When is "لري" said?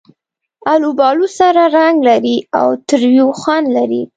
2.09-2.35, 3.75-4.01